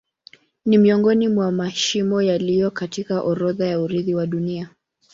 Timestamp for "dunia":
4.27-4.69